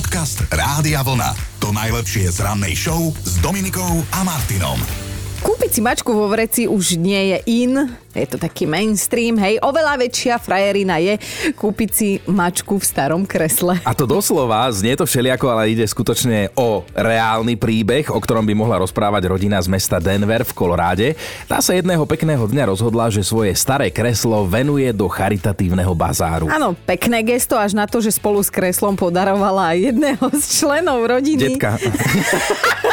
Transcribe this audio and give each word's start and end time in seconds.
Podcast 0.00 0.48
Rádia 0.48 1.04
Vlna. 1.04 1.36
To 1.60 1.76
najlepšie 1.76 2.32
z 2.32 2.40
rannej 2.40 2.72
show 2.72 3.12
s 3.20 3.36
Dominikou 3.44 4.00
a 4.16 4.24
Martinom. 4.24 4.80
Kúpiť 5.44 5.76
si 5.76 5.80
mačku 5.84 6.16
vo 6.16 6.24
vreci 6.24 6.64
už 6.64 6.96
nie 6.96 7.36
je 7.36 7.38
in, 7.44 7.84
je 8.10 8.26
to 8.26 8.42
taký 8.42 8.66
mainstream, 8.66 9.38
hej, 9.38 9.62
oveľa 9.62 10.02
väčšia 10.02 10.42
frajerina 10.42 10.98
je 10.98 11.14
kúpiť 11.54 11.90
si 11.94 12.18
mačku 12.26 12.82
v 12.82 12.84
starom 12.84 13.22
kresle. 13.22 13.78
A 13.86 13.94
to 13.94 14.02
doslova, 14.02 14.66
znie 14.74 14.98
to 14.98 15.06
všelijako, 15.06 15.46
ale 15.46 15.70
ide 15.70 15.86
skutočne 15.86 16.50
o 16.58 16.82
reálny 16.90 17.54
príbeh, 17.54 18.10
o 18.10 18.18
ktorom 18.18 18.42
by 18.42 18.54
mohla 18.58 18.82
rozprávať 18.82 19.30
rodina 19.30 19.62
z 19.62 19.70
mesta 19.70 20.02
Denver 20.02 20.42
v 20.42 20.52
Koloráde. 20.58 21.14
Tá 21.46 21.62
sa 21.62 21.70
jedného 21.70 22.02
pekného 22.02 22.42
dňa 22.50 22.74
rozhodla, 22.74 23.14
že 23.14 23.22
svoje 23.22 23.54
staré 23.54 23.94
kreslo 23.94 24.42
venuje 24.42 24.90
do 24.90 25.06
charitatívneho 25.06 25.94
bazáru. 25.94 26.50
Áno, 26.50 26.74
pekné 26.74 27.22
gesto 27.22 27.54
až 27.54 27.78
na 27.78 27.86
to, 27.86 28.02
že 28.02 28.18
spolu 28.18 28.42
s 28.42 28.50
kreslom 28.50 28.98
podarovala 28.98 29.70
aj 29.76 29.94
jedného 29.94 30.26
z 30.34 30.44
členov 30.58 30.98
rodiny. 31.06 31.54
Detka. 31.54 31.78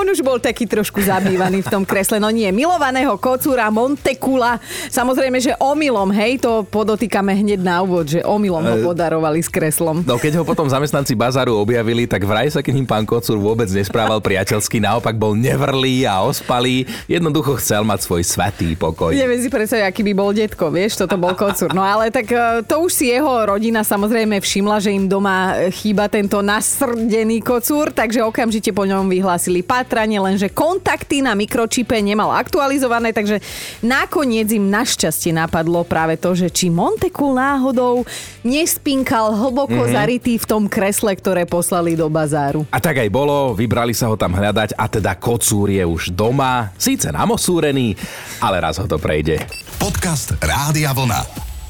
On 0.00 0.06
už 0.06 0.22
bol 0.26 0.42
taký 0.42 0.66
trošku 0.66 1.02
zabývaný 1.02 1.62
v 1.62 1.70
tom 1.70 1.84
kresle. 1.86 2.18
No 2.18 2.30
nie, 2.32 2.50
milovaného 2.50 3.18
kocúra 3.20 3.59
Ventura 3.60 3.68
Montecula. 3.68 4.52
Samozrejme, 4.88 5.36
že 5.36 5.52
omylom, 5.60 6.08
hej, 6.16 6.40
to 6.40 6.64
podotýkame 6.64 7.36
hneď 7.36 7.60
na 7.60 7.84
úvod, 7.84 8.08
že 8.08 8.24
omylom 8.24 8.64
ho 8.64 8.76
podarovali 8.88 9.44
s 9.44 9.52
kreslom. 9.52 10.00
No 10.08 10.16
keď 10.16 10.40
ho 10.40 10.44
potom 10.48 10.64
zamestnanci 10.64 11.12
bazáru 11.12 11.60
objavili, 11.60 12.08
tak 12.08 12.24
vraj 12.24 12.48
sa 12.48 12.64
k 12.64 12.72
ním 12.72 12.88
pán 12.88 13.04
Kocúr 13.04 13.36
vôbec 13.36 13.68
nesprával 13.68 14.24
priateľsky, 14.24 14.80
naopak 14.80 15.12
bol 15.12 15.36
nevrlý 15.36 16.08
a 16.08 16.24
ospalý. 16.24 16.88
Jednoducho 17.04 17.60
chcel 17.60 17.84
mať 17.84 18.08
svoj 18.08 18.22
svatý 18.24 18.72
pokoj. 18.80 19.12
Neviem 19.12 19.44
si 19.44 19.52
predstaviť, 19.52 19.84
aký 19.84 20.00
by 20.08 20.12
bol 20.16 20.32
detko, 20.32 20.72
vieš, 20.72 20.96
toto 20.96 21.20
bol 21.20 21.36
kocúr. 21.36 21.76
No 21.76 21.84
ale 21.84 22.08
tak 22.08 22.32
e, 22.32 22.64
to 22.64 22.80
už 22.80 22.96
si 22.96 23.12
jeho 23.12 23.44
rodina 23.44 23.84
samozrejme 23.84 24.40
všimla, 24.40 24.80
že 24.80 24.96
im 24.96 25.04
doma 25.04 25.68
chýba 25.68 26.08
tento 26.08 26.40
nasrdený 26.40 27.44
kocúr, 27.44 27.92
takže 27.92 28.24
okamžite 28.24 28.72
po 28.72 28.88
ňom 28.88 29.12
vyhlásili 29.12 29.60
pátranie, 29.60 30.16
lenže 30.16 30.48
kontakty 30.48 31.20
na 31.20 31.36
mikročipe 31.36 32.00
nemal 32.00 32.32
aktualizované, 32.32 33.12
takže 33.12 33.49
Nakoniec 33.80 34.50
im 34.52 34.68
našťastie 34.68 35.32
napadlo 35.32 35.84
práve 35.84 36.16
to, 36.20 36.36
že 36.36 36.48
či 36.52 36.68
Montekul 36.68 37.36
náhodou 37.36 38.04
nespinkal 38.44 39.32
hlboko 39.36 39.86
mm-hmm. 39.86 39.96
zarytý 39.96 40.34
v 40.36 40.48
tom 40.48 40.64
kresle, 40.66 41.12
ktoré 41.16 41.44
poslali 41.44 41.96
do 41.96 42.08
bazáru. 42.08 42.64
A 42.72 42.78
tak 42.80 43.00
aj 43.00 43.10
bolo, 43.12 43.52
vybrali 43.52 43.92
sa 43.92 44.08
ho 44.08 44.16
tam 44.16 44.32
hľadať 44.32 44.76
a 44.76 44.84
teda 44.88 45.16
kocúr 45.20 45.72
je 45.74 45.84
už 45.84 46.12
doma, 46.16 46.72
síce 46.80 47.12
namosúrený, 47.12 47.94
ale 48.40 48.56
raz 48.60 48.80
ho 48.80 48.86
to 48.88 48.96
prejde. 48.96 49.40
Podcast 49.80 50.36
Rádia 50.40 50.92
Vlna. 50.92 51.22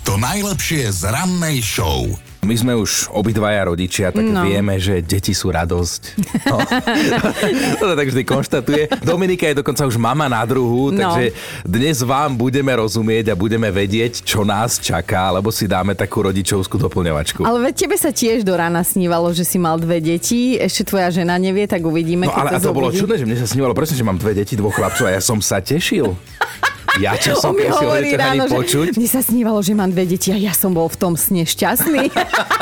To 0.09 0.17
najlepšie 0.17 0.91
z 0.91 1.13
rannej 1.13 1.61
show. 1.63 2.30
My 2.41 2.57
sme 2.57 2.73
už 2.73 3.13
obidvaja 3.13 3.69
rodičia, 3.69 4.09
tak 4.09 4.25
no. 4.25 4.49
vieme, 4.49 4.81
že 4.81 5.05
deti 5.05 5.37
sú 5.37 5.53
radosť. 5.53 6.03
No. 6.49 6.57
to 7.85 7.93
tak 7.93 8.09
vždy 8.09 8.25
konštatuje. 8.25 8.83
Dominika 9.05 9.45
je 9.53 9.61
dokonca 9.61 9.85
už 9.85 10.01
mama 10.01 10.25
na 10.25 10.41
druhu, 10.49 10.89
no. 10.89 11.05
takže 11.05 11.37
dnes 11.69 12.01
vám 12.01 12.33
budeme 12.33 12.73
rozumieť 12.73 13.33
a 13.33 13.35
budeme 13.37 13.69
vedieť, 13.69 14.25
čo 14.25 14.41
nás 14.41 14.81
čaká, 14.81 15.29
lebo 15.37 15.53
si 15.53 15.69
dáme 15.69 15.93
takú 15.93 16.25
rodičovskú 16.25 16.81
doplňovačku. 16.81 17.45
Ale 17.45 17.61
veď 17.61 17.85
tebe 17.85 18.01
sa 18.01 18.09
tiež 18.09 18.41
do 18.41 18.57
rána 18.57 18.81
snívalo, 18.89 19.29
že 19.37 19.45
si 19.45 19.61
mal 19.61 19.77
dve 19.77 20.01
deti, 20.01 20.57
ešte 20.57 20.89
tvoja 20.89 21.13
žena 21.13 21.37
nevie, 21.37 21.69
tak 21.69 21.85
uvidíme. 21.85 22.25
No 22.25 22.33
ale 22.33 22.57
to, 22.57 22.73
a 22.73 22.73
to 22.73 22.73
bolo 22.73 22.89
čudné, 22.89 23.21
že 23.21 23.29
mne 23.29 23.37
sa 23.37 23.53
snívalo 23.53 23.77
presne, 23.77 24.01
že 24.01 24.07
mám 24.09 24.17
dve 24.17 24.33
deti, 24.33 24.57
dvoch 24.57 24.73
chlapcov 24.73 25.13
a 25.13 25.13
ja 25.13 25.21
som 25.21 25.45
sa 25.45 25.61
tešil. 25.61 26.17
Ja 26.99 27.15
čo 27.15 27.39
som 27.39 27.55
mi 27.59 27.71
hovorí 27.71 28.19
ráno, 28.19 28.51
počuť. 28.51 28.99
Mne 28.99 29.09
sa 29.11 29.23
snívalo, 29.23 29.63
že 29.63 29.77
mám 29.79 29.93
dve 29.95 30.11
deti 30.11 30.35
a 30.35 30.39
ja 30.41 30.51
som 30.51 30.75
bol 30.75 30.91
v 30.91 30.99
tom 30.99 31.15
sne 31.15 31.47
šťastný. 31.47 32.11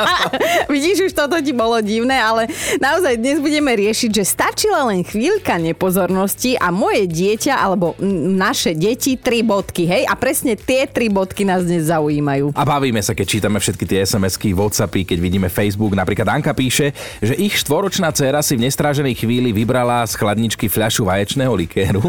Vidíš, 0.74 1.08
už 1.08 1.12
toto 1.16 1.40
ti 1.40 1.56
bolo 1.56 1.80
divné, 1.80 2.20
ale 2.20 2.52
naozaj 2.82 3.16
dnes 3.16 3.40
budeme 3.40 3.72
riešiť, 3.72 4.10
že 4.12 4.24
stačila 4.28 4.84
len 4.92 5.00
chvíľka 5.06 5.56
nepozornosti 5.56 6.60
a 6.60 6.68
moje 6.68 7.08
dieťa, 7.08 7.56
alebo 7.56 7.96
naše 8.36 8.76
deti, 8.76 9.16
tri 9.16 9.40
bodky, 9.40 9.88
hej? 9.88 10.02
A 10.04 10.12
presne 10.18 10.58
tie 10.58 10.84
tri 10.84 11.08
bodky 11.08 11.48
nás 11.48 11.64
dnes 11.64 11.88
zaujímajú. 11.88 12.52
A 12.52 12.62
bavíme 12.68 13.00
sa, 13.00 13.16
keď 13.16 13.26
čítame 13.38 13.56
všetky 13.62 13.84
tie 13.88 14.04
SMS-ky, 14.04 14.52
Whatsappy, 14.52 15.08
keď 15.08 15.18
vidíme 15.22 15.48
Facebook. 15.48 15.94
Napríklad 15.94 16.28
Anka 16.28 16.52
píše, 16.52 16.92
že 17.22 17.38
ich 17.38 17.56
štvoročná 17.56 18.10
dcéra 18.10 18.42
si 18.42 18.58
v 18.58 18.66
nestráženej 18.66 19.14
chvíli 19.14 19.54
vybrala 19.54 20.02
z 20.04 20.18
chladničky 20.18 20.66
fľašu 20.66 21.06
vaječného 21.06 21.54
likéru 21.54 22.02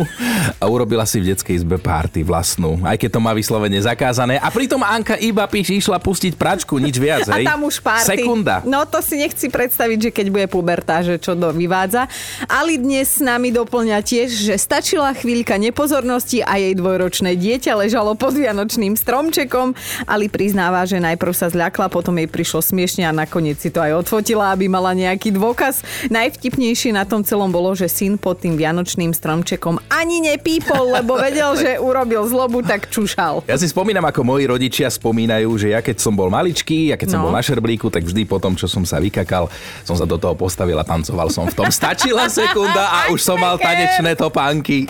a 0.57 0.65
urobila 0.65 1.05
si 1.05 1.21
v 1.21 1.31
detskej 1.31 1.61
izbe 1.61 1.77
pár 1.77 2.08
party 2.09 2.25
vlastnú, 2.25 2.81
aj 2.81 2.97
keď 2.97 3.09
to 3.13 3.19
má 3.21 3.37
vyslovene 3.37 3.77
zakázané. 3.77 4.41
A 4.41 4.49
pritom 4.49 4.81
Anka 4.81 5.13
iba 5.21 5.45
píš, 5.45 5.85
išla 5.85 6.01
pustiť 6.01 6.33
pračku, 6.33 6.81
nič 6.81 6.97
viac, 6.97 7.29
hej? 7.29 7.45
A 7.45 7.53
tam 7.53 7.69
už 7.69 7.85
party. 7.85 8.17
Sekunda. 8.17 8.65
No 8.65 8.81
to 8.89 8.97
si 9.05 9.21
nechci 9.21 9.45
predstaviť, 9.45 10.09
že 10.09 10.09
keď 10.09 10.25
bude 10.33 10.47
puberta, 10.49 11.05
že 11.05 11.21
čo 11.21 11.37
do 11.37 11.53
vyvádza. 11.53 12.09
Ali 12.49 12.81
dnes 12.81 13.13
s 13.13 13.21
nami 13.21 13.53
doplňa 13.53 14.01
tiež, 14.01 14.33
že 14.33 14.57
stačila 14.57 15.13
chvíľka 15.13 15.61
nepozornosti 15.61 16.41
a 16.41 16.57
jej 16.57 16.73
dvojročné 16.73 17.37
dieťa 17.37 17.77
ležalo 17.77 18.17
pod 18.17 18.33
vianočným 18.33 18.97
stromčekom. 18.97 19.77
Ali 20.09 20.33
priznáva, 20.33 20.89
že 20.89 20.97
najprv 20.97 21.33
sa 21.37 21.53
zľakla, 21.53 21.93
potom 21.93 22.17
jej 22.17 22.25
prišlo 22.25 22.65
smiešne 22.65 23.05
a 23.05 23.13
nakoniec 23.13 23.61
si 23.61 23.69
to 23.69 23.85
aj 23.85 24.01
odfotila, 24.01 24.49
aby 24.49 24.65
mala 24.65 24.97
nejaký 24.97 25.29
dôkaz. 25.29 25.85
Najvtipnejšie 26.09 26.89
na 26.89 27.05
tom 27.05 27.21
celom 27.21 27.53
bolo, 27.53 27.77
že 27.77 27.85
syn 27.85 28.17
pod 28.17 28.41
tým 28.41 28.57
vianočným 28.57 29.13
stromčekom 29.13 29.77
ani 29.93 30.25
nepípol, 30.25 30.97
lebo 30.97 31.13
vedel, 31.21 31.53
že 31.53 31.77
urobil 31.99 32.23
zlobu, 32.31 32.63
tak 32.63 32.87
čušal. 32.87 33.43
Ja 33.43 33.59
si 33.59 33.67
spomínam, 33.67 34.07
ako 34.07 34.23
moji 34.23 34.47
rodičia 34.47 34.87
spomínajú, 34.87 35.51
že 35.59 35.75
ja 35.75 35.83
keď 35.83 35.99
som 35.99 36.15
bol 36.15 36.31
maličký, 36.31 36.91
ja 36.91 36.95
keď 36.95 37.11
no. 37.11 37.11
som 37.11 37.19
bol 37.27 37.35
na 37.35 37.43
šerblíku, 37.43 37.91
tak 37.91 38.07
vždy 38.07 38.23
po 38.23 38.39
tom, 38.39 38.55
čo 38.55 38.71
som 38.71 38.87
sa 38.87 39.03
vykakal, 39.03 39.51
som 39.83 39.99
sa 39.99 40.07
do 40.07 40.15
toho 40.15 40.31
postavil 40.31 40.79
a 40.79 40.87
tancoval 40.87 41.27
som 41.27 41.43
v 41.43 41.59
tom. 41.59 41.67
Stačila 41.67 42.31
sekunda 42.31 42.87
a 42.87 42.99
už 43.11 43.19
som 43.19 43.35
mal 43.35 43.59
tanečné 43.59 44.15
topánky. 44.15 44.87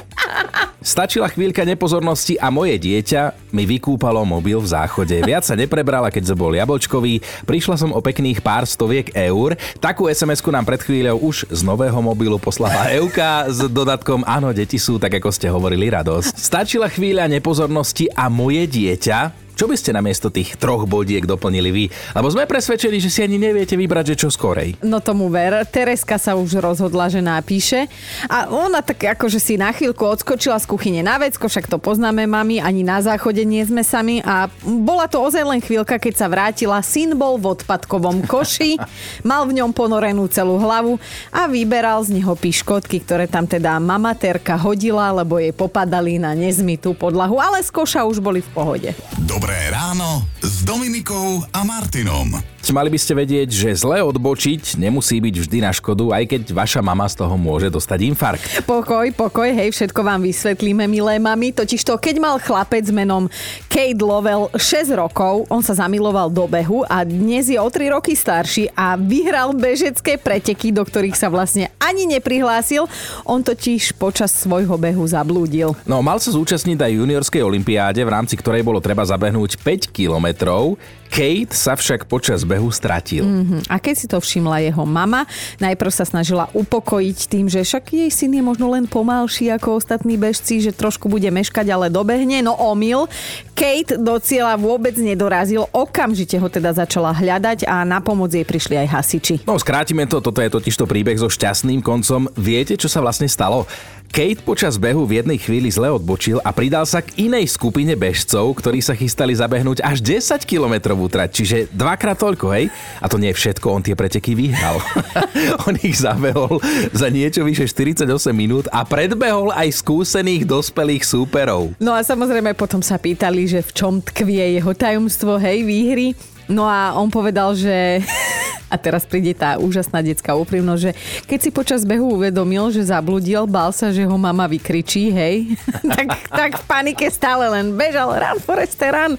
Stačila 0.80 1.28
chvíľka 1.28 1.68
nepozornosti 1.68 2.40
a 2.40 2.48
moje 2.48 2.80
dieťa 2.80 3.52
mi 3.52 3.68
vykúpalo 3.68 4.24
mobil 4.24 4.64
v 4.64 4.70
záchode. 4.70 5.12
Viac 5.28 5.44
sa 5.44 5.58
neprebrala, 5.58 6.08
keď 6.08 6.32
bol 6.38 6.56
jablčkový. 6.56 7.20
Prišla 7.44 7.76
som 7.76 7.92
o 7.92 8.00
pekných 8.00 8.40
pár 8.40 8.64
stoviek 8.64 9.12
eur. 9.12 9.60
Takú 9.84 10.08
sms 10.08 10.40
nám 10.40 10.64
pred 10.64 10.80
chvíľou 10.80 11.20
už 11.20 11.52
z 11.52 11.62
nového 11.68 12.00
mobilu 12.00 12.40
poslala 12.40 12.88
Euka 12.96 13.52
s 13.52 13.60
dodatkom 13.68 14.24
Áno, 14.24 14.56
deti 14.56 14.80
sú, 14.80 14.96
tak 14.96 15.20
ako 15.20 15.30
ste 15.36 15.52
hovorili, 15.52 15.92
radosť. 15.92 16.32
Stačila 16.40 16.88
chvíľa 17.00 17.32
nepozornosti 17.32 18.12
a 18.12 18.28
moje 18.28 18.68
dieťa 18.68 19.49
čo 19.60 19.68
by 19.68 19.76
ste 19.76 19.92
namiesto 19.92 20.32
tých 20.32 20.56
troch 20.56 20.88
bodiek 20.88 21.28
doplnili 21.28 21.70
vy? 21.76 21.86
Lebo 22.16 22.32
sme 22.32 22.48
presvedčení, 22.48 23.04
že 23.04 23.12
si 23.12 23.20
ani 23.28 23.36
neviete 23.36 23.76
vybrať, 23.76 24.16
že 24.16 24.20
čo 24.24 24.30
skorej. 24.32 24.80
No 24.88 25.04
tomu 25.04 25.28
ver. 25.28 25.52
Tereska 25.68 26.16
sa 26.16 26.40
už 26.40 26.64
rozhodla, 26.64 27.12
že 27.12 27.20
napíše. 27.20 27.92
A 28.32 28.48
ona 28.48 28.80
tak 28.80 29.20
akože 29.20 29.36
si 29.36 29.60
na 29.60 29.76
chvíľku 29.76 30.00
odskočila 30.08 30.56
z 30.64 30.64
kuchyne 30.64 31.04
na 31.04 31.20
vecko, 31.20 31.52
však 31.52 31.68
to 31.68 31.76
poznáme 31.76 32.24
mami, 32.24 32.64
ani 32.64 32.88
na 32.88 33.04
záchode 33.04 33.44
nie 33.44 33.60
sme 33.68 33.84
sami. 33.84 34.24
A 34.24 34.48
bola 34.64 35.12
to 35.12 35.20
ozaj 35.20 35.44
len 35.44 35.60
chvíľka, 35.60 36.00
keď 36.00 36.14
sa 36.16 36.32
vrátila. 36.32 36.80
Syn 36.80 37.20
bol 37.20 37.36
v 37.36 37.60
odpadkovom 37.60 38.32
koši, 38.32 38.80
mal 39.28 39.44
v 39.44 39.60
ňom 39.60 39.76
ponorenú 39.76 40.24
celú 40.32 40.56
hlavu 40.56 40.96
a 41.36 41.52
vyberal 41.52 42.00
z 42.08 42.16
neho 42.16 42.32
piškotky, 42.32 43.04
ktoré 43.04 43.28
tam 43.28 43.44
teda 43.44 43.76
mamaterka 43.84 44.56
hodila, 44.56 45.12
lebo 45.12 45.36
jej 45.36 45.52
popadali 45.52 46.16
na 46.16 46.32
nezmitú 46.32 46.96
podlahu, 46.96 47.44
ale 47.44 47.60
z 47.60 47.68
koša 47.76 48.08
už 48.08 48.24
boli 48.24 48.40
v 48.40 48.50
pohode. 48.56 48.96
Dobre 49.20 49.49
Dobré 49.50 49.74
ráno 49.74 50.30
s 50.46 50.62
Dominikou 50.62 51.42
a 51.42 51.66
Martinom. 51.66 52.38
Mali 52.68 52.92
by 52.92 53.00
ste 53.00 53.16
vedieť, 53.16 53.50
že 53.50 53.82
zle 53.82 54.04
odbočiť 54.04 54.78
nemusí 54.78 55.18
byť 55.18 55.36
vždy 55.42 55.58
na 55.64 55.72
škodu, 55.74 56.12
aj 56.12 56.24
keď 56.28 56.42
vaša 56.54 56.82
mama 56.84 57.08
z 57.08 57.18
toho 57.18 57.34
môže 57.34 57.72
dostať 57.72 58.00
infarkt. 58.12 58.46
Pokoj, 58.68 59.10
pokoj, 59.16 59.50
hej, 59.50 59.74
všetko 59.74 60.06
vám 60.06 60.22
vysvetlíme, 60.22 60.86
milé 60.86 61.18
mami. 61.18 61.50
Totiž 61.50 61.82
to, 61.82 61.98
keď 61.98 62.22
mal 62.22 62.36
chlapec 62.38 62.86
menom 62.94 63.26
Kate 63.72 64.04
Lovell 64.04 64.54
6 64.54 64.94
rokov, 64.94 65.50
on 65.50 65.66
sa 65.66 65.74
zamiloval 65.74 66.30
do 66.30 66.46
behu 66.46 66.86
a 66.86 67.02
dnes 67.02 67.50
je 67.50 67.58
o 67.58 67.66
3 67.66 67.96
roky 67.96 68.14
starší 68.14 68.70
a 68.78 68.94
vyhral 69.00 69.56
bežecké 69.56 70.22
preteky, 70.22 70.70
do 70.70 70.86
ktorých 70.86 71.18
sa 71.18 71.32
vlastne 71.32 71.74
ani 71.82 72.06
neprihlásil. 72.06 72.86
On 73.26 73.42
totiž 73.42 73.98
počas 73.98 74.30
svojho 74.36 74.78
behu 74.78 75.02
zablúdil. 75.10 75.74
No, 75.90 76.06
mal 76.06 76.22
sa 76.22 76.30
zúčastniť 76.30 76.78
aj 76.78 76.92
juniorskej 77.02 77.42
olimpiáde, 77.42 78.06
v 78.06 78.14
rámci 78.14 78.38
ktorej 78.38 78.62
bolo 78.62 78.78
treba 78.78 79.02
zabehnúť 79.02 79.58
5 79.58 79.90
kilometrov. 79.90 80.78
Kate 81.10 81.52
sa 81.58 81.74
však 81.74 82.06
počas 82.06 82.46
behu 82.46 82.70
stratil. 82.70 83.26
Mm-hmm. 83.26 83.62
A 83.68 83.76
keď 83.82 83.96
si 83.98 84.06
to 84.06 84.22
všimla 84.22 84.62
jeho 84.62 84.86
mama, 84.86 85.26
najprv 85.58 85.92
sa 85.92 86.06
snažila 86.06 86.48
upokojiť 86.54 87.18
tým, 87.26 87.46
že 87.50 87.66
však 87.66 87.92
jej 87.92 88.12
syn 88.14 88.38
je 88.38 88.44
možno 88.46 88.70
len 88.70 88.86
pomalší 88.86 89.50
ako 89.50 89.82
ostatní 89.82 90.16
bežci, 90.22 90.62
že 90.62 90.72
trošku 90.72 91.10
bude 91.10 91.28
meškať, 91.28 91.66
ale 91.74 91.90
dobehne. 91.90 92.46
No 92.46 92.54
omyl. 92.56 93.10
Kate 93.58 94.00
do 94.00 94.16
cieľa 94.24 94.56
vôbec 94.56 94.96
nedorazil, 94.96 95.68
okamžite 95.76 96.40
ho 96.40 96.48
teda 96.48 96.72
začala 96.72 97.12
hľadať 97.12 97.68
a 97.68 97.84
na 97.84 98.00
pomoc 98.00 98.32
jej 98.32 98.48
prišli 98.48 98.80
aj 98.80 98.88
hasiči. 98.88 99.36
No 99.44 99.60
skrátime 99.60 100.08
to, 100.08 100.24
toto 100.24 100.40
je 100.40 100.48
totižto 100.48 100.88
príbeh 100.88 101.20
so 101.20 101.28
šťastným 101.28 101.84
koncom. 101.84 102.32
Viete, 102.40 102.80
čo 102.80 102.88
sa 102.88 103.04
vlastne 103.04 103.28
stalo? 103.28 103.68
Kate 104.10 104.42
počas 104.42 104.82
behu 104.82 105.06
v 105.06 105.22
jednej 105.22 105.38
chvíli 105.38 105.70
zle 105.70 105.94
odbočil 105.94 106.42
a 106.42 106.50
pridal 106.50 106.82
sa 106.90 107.06
k 107.06 107.30
inej 107.30 107.54
skupine 107.54 107.94
bežcov, 107.94 108.58
ktorí 108.58 108.82
sa 108.82 108.98
chystali 108.98 109.38
zabehnúť 109.38 109.86
až 109.86 110.02
10 110.02 110.50
kilometrovú 110.50 111.06
trať, 111.06 111.30
čiže 111.30 111.58
dvakrát 111.70 112.18
toľko 112.18 112.50
hej. 112.58 112.74
A 113.00 113.06
to 113.06 113.22
nie 113.22 113.30
je 113.30 113.38
všetko, 113.38 113.70
on 113.70 113.86
tie 113.86 113.94
preteky 113.94 114.34
vyhral. 114.34 114.82
on 115.70 115.78
ich 115.86 116.02
zabehol 116.02 116.58
za 116.90 117.08
niečo 117.14 117.46
vyše 117.46 117.70
48 117.70 118.10
minút 118.34 118.66
a 118.74 118.82
predbehol 118.82 119.54
aj 119.54 119.78
skúsených 119.78 120.50
dospelých 120.50 121.06
súperov. 121.06 121.78
No 121.78 121.94
a 121.94 122.02
samozrejme 122.02 122.58
potom 122.58 122.82
sa 122.82 122.98
pýtali, 122.98 123.46
že 123.46 123.62
v 123.62 123.72
čom 123.78 123.94
tkvie 124.02 124.58
jeho 124.58 124.74
tajomstvo, 124.74 125.38
hej, 125.38 125.62
výhry. 125.62 126.18
No 126.50 126.66
a 126.66 126.98
on 126.98 127.14
povedal, 127.14 127.54
že 127.54 128.02
a 128.70 128.76
teraz 128.78 129.04
príde 129.04 129.34
tá 129.34 129.58
úžasná 129.58 130.06
detská 130.06 130.38
úprimnosť, 130.38 130.82
že 130.82 130.92
keď 131.26 131.40
si 131.42 131.50
počas 131.50 131.82
behu 131.82 132.22
uvedomil, 132.22 132.70
že 132.70 132.86
zabludil, 132.86 133.50
bál 133.50 133.74
sa, 133.74 133.90
že 133.90 134.06
ho 134.06 134.16
mama 134.16 134.46
vykričí, 134.46 135.10
hej, 135.10 135.58
tak, 135.98 136.08
tak 136.30 136.52
v 136.62 136.64
panike 136.70 137.06
stále 137.10 137.50
len 137.50 137.74
bežal, 137.74 138.14
run, 138.14 138.38
Foreste, 138.38 138.86
run. 138.94 139.18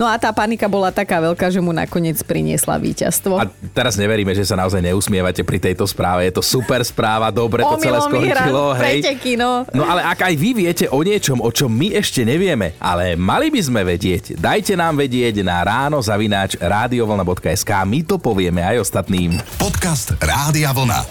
No 0.00 0.08
a 0.08 0.16
tá 0.16 0.32
panika 0.32 0.64
bola 0.66 0.88
taká 0.88 1.20
veľká, 1.20 1.52
že 1.52 1.60
mu 1.60 1.76
nakoniec 1.76 2.16
priniesla 2.24 2.80
víťazstvo. 2.80 3.36
A 3.36 3.44
teraz 3.76 4.00
neveríme, 4.00 4.32
že 4.32 4.48
sa 4.48 4.56
naozaj 4.56 4.80
neusmievate 4.80 5.44
pri 5.44 5.60
tejto 5.60 5.84
správe. 5.84 6.24
Je 6.26 6.34
to 6.34 6.42
super 6.42 6.80
správa, 6.80 7.28
dobre 7.28 7.60
to 7.60 7.76
celé 7.76 8.00
skončilo. 8.00 8.72
Hej. 8.80 9.04
Preteky, 9.04 9.32
no. 9.36 9.68
no 9.76 9.84
ale 9.84 10.00
ak 10.08 10.32
aj 10.32 10.34
vy 10.40 10.50
viete 10.56 10.84
o 10.88 11.04
niečom, 11.04 11.44
o 11.44 11.50
čom 11.52 11.68
my 11.68 11.92
ešte 12.00 12.24
nevieme, 12.24 12.72
ale 12.80 13.12
mali 13.14 13.52
by 13.52 13.60
sme 13.60 13.84
vedieť, 13.84 14.40
dajte 14.40 14.72
nám 14.72 14.96
vedieť 14.96 15.44
na 15.44 15.60
ráno 15.60 16.00
zavináč 16.00 16.56
radiovolna.sk. 16.56 17.70
My 17.84 18.00
to 18.00 18.16
povieme 18.16 18.64
aj 18.64 18.85
ostatným. 18.86 19.42
Podcast 19.58 20.14
Rádia 20.22 20.70
Vlna. 20.70 21.02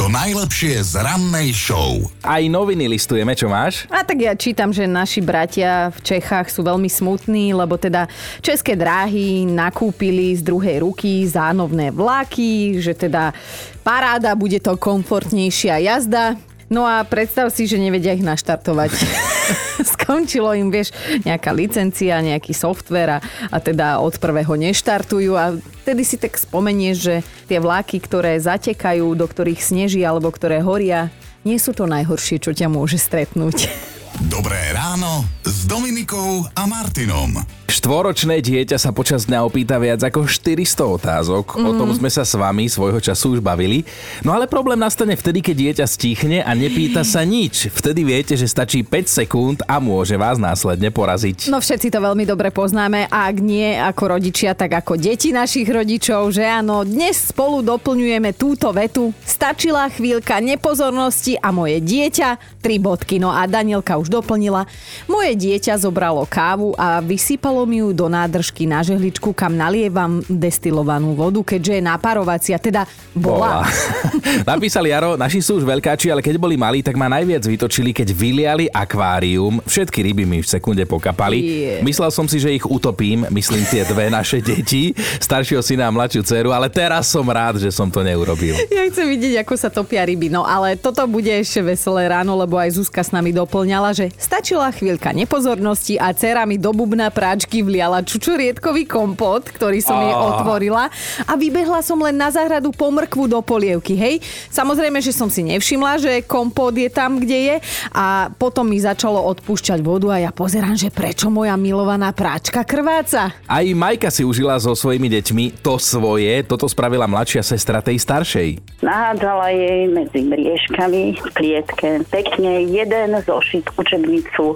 To 0.00 0.08
najlepšie 0.08 0.80
z 0.80 0.96
rannej 0.96 1.52
show. 1.52 2.00
Aj 2.24 2.40
noviny 2.40 2.88
listujeme, 2.88 3.36
čo 3.36 3.52
máš? 3.52 3.84
A 3.92 4.00
tak 4.00 4.24
ja 4.24 4.32
čítam, 4.32 4.72
že 4.72 4.88
naši 4.88 5.20
bratia 5.20 5.92
v 5.92 5.98
Čechách 6.00 6.48
sú 6.48 6.64
veľmi 6.64 6.88
smutní, 6.88 7.52
lebo 7.52 7.76
teda 7.76 8.08
české 8.40 8.78
dráhy 8.78 9.44
nakúpili 9.44 10.32
z 10.32 10.40
druhej 10.40 10.80
ruky 10.88 11.28
zánovné 11.28 11.92
vlaky, 11.92 12.80
že 12.80 12.96
teda 12.96 13.36
paráda, 13.84 14.32
bude 14.32 14.56
to 14.64 14.80
komfortnejšia 14.80 15.84
jazda. 15.84 16.40
No 16.72 16.88
a 16.88 17.04
predstav 17.04 17.52
si, 17.52 17.68
že 17.68 17.76
nevedia 17.76 18.16
ich 18.16 18.24
naštartovať. 18.24 18.92
Skončilo 19.96 20.52
im, 20.54 20.72
vieš, 20.72 20.94
nejaká 21.24 21.50
licencia, 21.52 22.20
nejaký 22.20 22.52
software 22.54 23.18
a, 23.18 23.24
a 23.52 23.56
teda 23.58 24.00
od 24.00 24.16
prvého 24.16 24.54
neštartujú 24.54 25.32
a 25.34 25.56
vtedy 25.84 26.02
si 26.04 26.16
tak 26.20 26.36
spomenieš, 26.36 26.96
že 26.96 27.16
tie 27.46 27.58
vláky, 27.58 28.00
ktoré 28.02 28.36
zatekajú, 28.38 29.16
do 29.16 29.26
ktorých 29.26 29.60
sneží 29.60 30.04
alebo 30.04 30.28
ktoré 30.30 30.60
horia, 30.60 31.12
nie 31.46 31.56
sú 31.56 31.72
to 31.72 31.88
najhoršie, 31.88 32.42
čo 32.42 32.52
ťa 32.52 32.68
môže 32.68 33.00
stretnúť. 33.00 33.58
Dobré 34.26 34.74
ráno 34.74 35.22
s 35.46 35.62
Dominikou 35.70 36.42
a 36.58 36.66
Martinom. 36.66 37.38
Štvoročné 37.68 38.42
dieťa 38.42 38.74
sa 38.74 38.90
počas 38.90 39.30
dňa 39.30 39.46
opýta 39.46 39.78
viac 39.78 40.02
ako 40.02 40.26
400 40.26 40.66
otázok. 40.98 41.54
Mm. 41.54 41.62
O 41.62 41.70
tom 41.78 41.90
sme 41.94 42.10
sa 42.10 42.26
s 42.26 42.34
vami 42.34 42.66
svojho 42.66 42.98
času 42.98 43.38
už 43.38 43.40
bavili. 43.44 43.86
No 44.26 44.34
ale 44.34 44.50
problém 44.50 44.80
nastane 44.80 45.14
vtedy, 45.14 45.38
keď 45.38 45.56
dieťa 45.56 45.86
stichne 45.86 46.42
a 46.42 46.50
nepýta 46.58 47.06
sa 47.06 47.22
nič. 47.22 47.70
Vtedy 47.70 48.02
viete, 48.02 48.34
že 48.34 48.50
stačí 48.50 48.82
5 48.82 49.22
sekúnd 49.22 49.58
a 49.70 49.78
môže 49.78 50.18
vás 50.18 50.42
následne 50.42 50.90
poraziť. 50.90 51.46
No 51.46 51.62
všetci 51.62 51.94
to 51.94 52.02
veľmi 52.02 52.26
dobre 52.26 52.50
poznáme 52.50 53.06
a 53.06 53.30
ak 53.30 53.36
nie 53.38 53.78
ako 53.78 54.18
rodičia, 54.18 54.58
tak 54.58 54.74
ako 54.74 54.98
deti 54.98 55.30
našich 55.30 55.70
rodičov, 55.70 56.34
že 56.34 56.42
áno, 56.42 56.82
dnes 56.82 57.30
spolu 57.30 57.62
doplňujeme 57.62 58.34
túto 58.34 58.74
vetu. 58.74 59.14
Stačila 59.22 59.86
chvíľka 59.92 60.42
nepozornosti 60.42 61.38
a 61.38 61.54
moje 61.54 61.78
dieťa, 61.78 62.58
tri 62.58 62.82
bodky. 62.82 63.22
No 63.22 63.30
a 63.30 63.46
Danielka 63.46 64.00
už 64.00 64.07
doplnila. 64.08 64.64
Moje 65.06 65.32
dieťa 65.36 65.78
zobralo 65.78 66.24
kávu 66.26 66.74
a 66.74 67.00
vysypalo 67.04 67.62
mi 67.68 67.80
ju 67.84 67.92
do 67.94 68.08
nádržky 68.08 68.64
na 68.66 68.82
žehličku, 68.82 69.30
kam 69.36 69.54
nalievam 69.54 70.24
destilovanú 70.26 71.14
vodu, 71.14 71.40
keďže 71.44 71.78
je 71.78 71.82
naparovacia, 71.84 72.56
teda 72.58 72.88
bola. 73.14 73.62
bola. 73.62 73.68
Napísali 74.56 74.90
Jaro, 74.90 75.14
naši 75.14 75.44
sú 75.44 75.60
už 75.60 75.64
veľkáči, 75.68 76.08
ale 76.08 76.24
keď 76.24 76.40
boli 76.40 76.56
malí, 76.56 76.80
tak 76.80 76.96
ma 76.96 77.06
najviac 77.06 77.44
vytočili, 77.44 77.92
keď 77.92 78.08
vyliali 78.12 78.66
akvárium. 78.72 79.60
Všetky 79.64 80.00
ryby 80.00 80.24
mi 80.24 80.38
v 80.40 80.48
sekunde 80.48 80.84
pokapali. 80.88 81.38
Yeah. 81.38 81.80
Myslel 81.84 82.10
som 82.10 82.24
si, 82.24 82.40
že 82.40 82.54
ich 82.54 82.64
utopím, 82.64 83.28
myslím 83.28 83.62
tie 83.68 83.84
dve 83.84 84.08
naše 84.18 84.40
deti, 84.40 84.96
staršieho 85.20 85.60
syna 85.60 85.88
a 85.88 85.94
mladšiu 85.94 86.22
dceru, 86.24 86.50
ale 86.54 86.72
teraz 86.72 87.10
som 87.12 87.24
rád, 87.28 87.60
že 87.60 87.68
som 87.68 87.92
to 87.92 88.00
neurobil. 88.00 88.56
Ja 88.72 88.86
chcem 88.88 89.06
vidieť, 89.10 89.44
ako 89.44 89.54
sa 89.58 89.68
topia 89.68 90.06
ryby. 90.06 90.30
No 90.32 90.46
ale 90.46 90.78
toto 90.78 91.04
bude 91.10 91.30
ešte 91.30 91.60
veselé 91.60 92.08
ráno, 92.08 92.38
lebo 92.38 92.56
aj 92.56 92.78
Zuzka 92.78 93.02
s 93.02 93.10
nami 93.10 93.34
doplňala, 93.34 93.92
že 93.98 94.14
stačila 94.14 94.70
chvíľka 94.70 95.10
nepozornosti 95.10 95.98
a 95.98 96.14
dcera 96.14 96.46
mi 96.46 96.54
do 96.54 96.70
bubna 96.70 97.10
práčky 97.10 97.66
vliala 97.66 98.06
čučoriedkový 98.06 98.86
kompot, 98.86 99.50
ktorý 99.50 99.82
som 99.82 99.98
jej 99.98 100.14
otvorila 100.14 100.86
a 101.26 101.32
vybehla 101.34 101.82
som 101.82 101.98
len 101.98 102.14
na 102.14 102.30
záhradu 102.30 102.70
po 102.70 102.94
mrkvu 102.94 103.26
do 103.26 103.42
polievky, 103.42 103.98
hej. 103.98 104.22
Samozrejme, 104.54 105.02
že 105.02 105.10
som 105.10 105.26
si 105.26 105.42
nevšimla, 105.42 105.98
že 105.98 106.12
kompot 106.22 106.78
je 106.78 106.86
tam, 106.86 107.18
kde 107.18 107.38
je 107.50 107.56
a 107.90 108.30
potom 108.30 108.70
mi 108.70 108.78
začalo 108.78 109.18
odpúšťať 109.34 109.82
vodu 109.82 110.14
a 110.14 110.22
ja 110.22 110.30
pozerám, 110.30 110.78
že 110.78 110.94
prečo 110.94 111.26
moja 111.26 111.58
milovaná 111.58 112.14
práčka 112.14 112.62
krváca. 112.62 113.34
Aj 113.50 113.66
Majka 113.66 114.14
si 114.14 114.22
užila 114.22 114.54
so 114.62 114.78
svojimi 114.78 115.10
deťmi 115.10 115.58
to 115.58 115.74
svoje, 115.82 116.46
toto 116.46 116.70
spravila 116.70 117.10
mladšia 117.10 117.42
sestra 117.42 117.82
tej 117.82 117.98
staršej. 117.98 118.48
Nahádzala 118.78 119.50
jej 119.50 119.90
medzi 119.90 120.20
mriežkami 120.22 121.18
v 121.18 121.26
klietke 121.34 122.06
pekne 122.06 122.62
jeden 122.68 123.10
zošit 123.26 123.66
učebnicu 123.88 124.52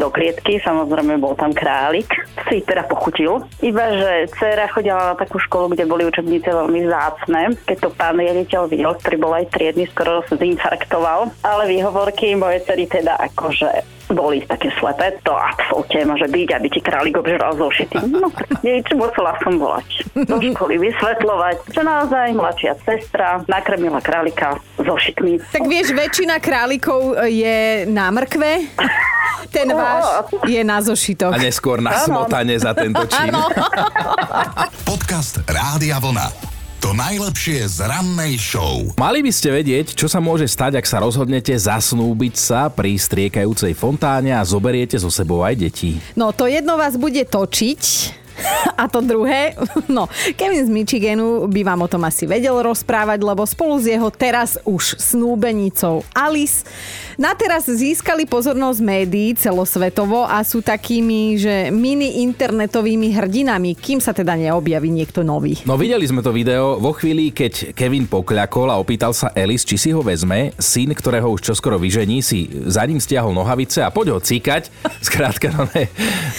do 0.00 0.06
klietky, 0.08 0.56
samozrejme 0.64 1.20
bol 1.20 1.36
tam 1.36 1.52
králik 1.52 2.08
si 2.48 2.64
teda 2.64 2.88
pochutil. 2.88 3.44
Iba, 3.60 3.84
že 3.92 4.32
dcera 4.32 4.68
chodila 4.72 5.12
na 5.12 5.14
takú 5.16 5.36
školu, 5.36 5.76
kde 5.76 5.84
boli 5.84 6.08
učebnice 6.08 6.48
veľmi 6.48 6.88
zácne. 6.88 7.56
Keď 7.68 7.76
to 7.80 7.88
pán 7.92 8.16
riaditeľ 8.16 8.72
videl, 8.72 8.92
ktorý 8.96 9.16
bol 9.20 9.32
aj 9.36 9.52
triedny, 9.52 9.84
skoro 9.92 10.24
sa 10.28 10.36
zinfarktoval. 10.36 11.32
Ale 11.44 11.68
výhovorky 11.68 12.32
moje 12.36 12.64
cery 12.64 12.88
teda 12.88 13.20
akože 13.32 13.84
boli 14.12 14.44
také 14.44 14.68
slepé, 14.76 15.16
to 15.24 15.32
absolútne 15.32 16.04
môže 16.04 16.28
byť, 16.28 16.48
aby 16.52 16.68
ti 16.68 16.80
králik 16.84 17.16
obžeral 17.16 17.56
zo 17.56 17.72
šity. 17.72 17.96
No, 18.12 18.28
nič 18.60 18.86
musela 18.92 19.32
som 19.40 19.56
volať 19.56 20.04
do 20.28 20.36
školy 20.36 20.76
vysvetľovať, 20.76 21.56
že 21.72 21.80
naozaj 21.80 22.36
mladšia 22.36 22.76
sestra 22.84 23.40
nakrmila 23.48 24.04
králika 24.04 24.60
so. 24.82 25.38
Tak 25.52 25.64
vieš, 25.66 25.94
väčšina 25.94 26.36
králikov 26.42 27.14
je 27.26 27.86
na 27.88 28.10
mrkve, 28.10 28.52
ten 29.52 29.68
váš 29.70 30.04
je 30.48 30.60
na 30.64 30.78
zošitoch. 30.82 31.32
A 31.32 31.38
neskôr 31.38 31.78
na 31.78 31.96
smotane 32.02 32.56
za 32.58 32.72
tento 32.72 33.04
čin. 33.06 33.32
Podcast 34.88 35.42
Rádia 35.46 36.00
Vlna. 36.00 36.52
To 36.82 36.90
najlepšie 36.98 37.62
z 37.70 37.86
rannej 37.86 38.34
show. 38.42 38.82
Mali 38.98 39.22
by 39.22 39.30
ste 39.30 39.54
vedieť, 39.54 39.94
čo 39.94 40.10
sa 40.10 40.18
môže 40.18 40.50
stať, 40.50 40.82
ak 40.82 40.86
sa 40.90 40.98
rozhodnete 40.98 41.54
zasnúbiť 41.54 42.34
sa 42.34 42.66
pri 42.74 42.98
striekajúcej 42.98 43.70
fontáne 43.78 44.34
a 44.34 44.42
zoberiete 44.42 44.98
so 44.98 45.06
sebou 45.06 45.46
aj 45.46 45.62
deti. 45.62 46.02
No 46.18 46.34
to 46.34 46.50
jedno 46.50 46.74
vás 46.74 46.98
bude 46.98 47.22
točiť, 47.22 47.82
a 48.76 48.84
to 48.88 49.00
druhé, 49.00 49.54
no, 49.96 50.08
Kevin 50.38 50.66
z 50.66 50.70
Michiganu 50.70 51.46
by 51.46 51.60
vám 51.62 51.80
o 51.84 51.88
tom 51.90 52.02
asi 52.06 52.24
vedel 52.26 52.54
rozprávať, 52.58 53.22
lebo 53.22 53.44
spolu 53.44 53.78
s 53.78 53.86
jeho 53.86 54.08
teraz 54.10 54.56
už 54.64 54.98
snúbenicou 54.98 56.06
Alice 56.14 56.64
na 57.20 57.36
teraz 57.36 57.68
získali 57.68 58.24
pozornosť 58.24 58.80
médií 58.80 59.36
celosvetovo 59.36 60.24
a 60.24 60.40
sú 60.40 60.64
takými, 60.64 61.36
že 61.36 61.68
mini 61.68 62.24
internetovými 62.24 63.12
hrdinami, 63.12 63.76
kým 63.76 64.00
sa 64.00 64.16
teda 64.16 64.32
neobjaví 64.32 64.88
niekto 64.88 65.20
nový. 65.20 65.60
No 65.68 65.76
videli 65.76 66.08
sme 66.08 66.24
to 66.24 66.32
video 66.32 66.80
vo 66.80 66.96
chvíli, 66.96 67.28
keď 67.28 67.76
Kevin 67.76 68.08
pokľakol 68.08 68.72
a 68.72 68.80
opýtal 68.80 69.12
sa 69.12 69.28
Alice, 69.36 69.68
či 69.68 69.76
si 69.76 69.88
ho 69.92 70.00
vezme. 70.00 70.56
Syn, 70.56 70.96
ktorého 70.96 71.28
už 71.28 71.52
čoskoro 71.52 71.76
vyžení, 71.76 72.24
si 72.24 72.48
za 72.64 72.80
ním 72.88 72.96
stiahol 72.96 73.36
nohavice 73.36 73.84
a 73.84 73.92
poď 73.92 74.16
ho 74.16 74.20
cíkať. 74.20 74.72
Skrátka, 75.04 75.52
no 75.52 75.68
ne, 75.76 75.92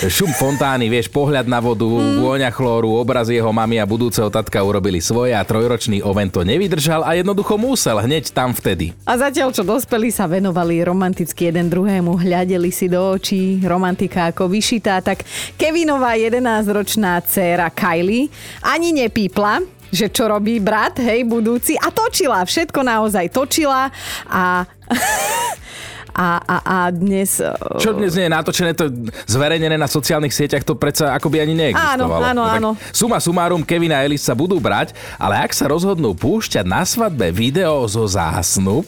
šum 0.10 0.34
fontány, 0.34 0.90
vieš, 0.90 1.14
pohľad 1.14 1.46
na 1.46 1.62
vodu. 1.62 1.93
Vôňa 1.98 2.50
chlóru, 2.54 2.98
obraz 2.98 3.30
jeho 3.30 3.50
mamy 3.50 3.82
a 3.82 3.86
budúceho 3.86 4.30
tatka 4.30 4.62
urobili 4.62 5.02
svoje 5.02 5.34
a 5.34 5.42
trojročný 5.42 6.02
Oven 6.06 6.30
to 6.32 6.46
nevydržal 6.46 7.02
a 7.06 7.18
jednoducho 7.18 7.58
musel 7.58 8.02
hneď 8.02 8.32
tam 8.32 8.54
vtedy. 8.54 8.94
A 9.04 9.18
zatiaľ, 9.18 9.52
čo 9.52 9.66
dospelí 9.66 10.10
sa 10.14 10.30
venovali 10.30 10.82
romanticky 10.84 11.50
jeden 11.50 11.70
druhému, 11.70 12.20
hľadeli 12.20 12.70
si 12.70 12.88
do 12.88 13.00
očí, 13.00 13.62
romantika 13.64 14.30
ako 14.34 14.50
vyšitá, 14.50 15.02
tak 15.02 15.26
Kevinová 15.58 16.16
11-ročná 16.20 17.22
dcéra 17.26 17.74
Kylie 17.74 18.30
ani 18.62 18.94
nepípla, 18.94 19.62
že 19.94 20.10
čo 20.10 20.26
robí 20.26 20.58
brat, 20.58 20.98
hej, 20.98 21.22
budúci 21.30 21.78
a 21.78 21.94
točila, 21.94 22.42
všetko 22.42 22.82
naozaj 22.82 23.30
točila 23.30 23.94
a 24.26 24.66
A, 26.14 26.38
a, 26.38 26.58
a 26.62 26.78
dnes... 26.94 27.42
Čo 27.82 27.98
dnes 27.98 28.14
nie 28.14 28.30
je 28.30 28.32
natočené, 28.32 28.78
to 28.78 28.94
zverejnené 29.26 29.74
na 29.82 29.90
sociálnych 29.90 30.30
sieťach, 30.30 30.62
to 30.62 30.78
predsa 30.78 31.18
akoby 31.18 31.42
ani 31.42 31.58
neexistovalo. 31.58 32.22
Áno, 32.22 32.46
áno, 32.46 32.70
no, 32.70 32.78
áno. 32.78 32.92
Suma 32.94 33.18
sumárum, 33.18 33.66
Kevin 33.66 33.98
a 33.98 34.06
Elis 34.06 34.22
sa 34.22 34.38
budú 34.38 34.62
brať, 34.62 34.94
ale 35.18 35.42
ak 35.42 35.50
sa 35.58 35.66
rozhodnú 35.66 36.14
púšťať 36.14 36.66
na 36.70 36.86
svadbe 36.86 37.34
video 37.34 37.82
zo 37.90 38.06
zásnub, 38.06 38.86